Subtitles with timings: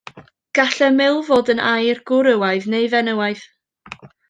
[0.59, 3.45] Gall ymyl fod yn air gwrywaidd neu fenywaidd.